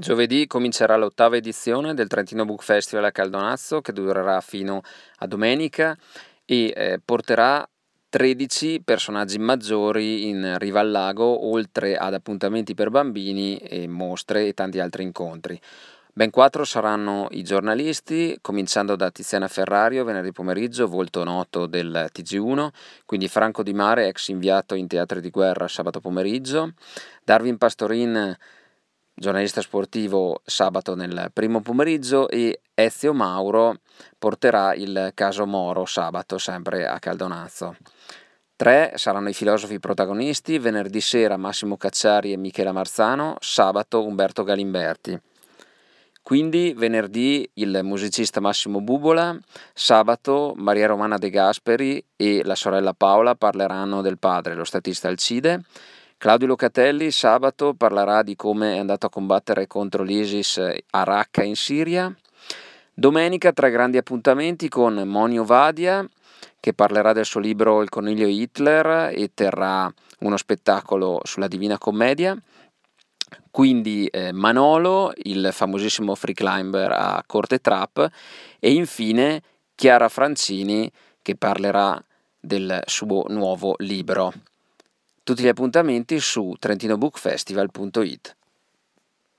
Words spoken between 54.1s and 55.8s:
padre, lo statista Alcide,